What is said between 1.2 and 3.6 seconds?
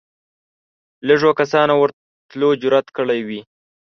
کسانو ورتلو جرئت کړی وي